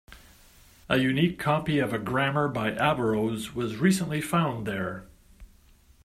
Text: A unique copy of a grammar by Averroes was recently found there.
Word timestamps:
A 0.89 0.97
unique 0.97 1.37
copy 1.37 1.77
of 1.77 1.93
a 1.93 1.99
grammar 1.99 2.47
by 2.47 2.71
Averroes 2.71 3.53
was 3.53 3.75
recently 3.77 4.19
found 4.19 4.65
there. 4.65 5.05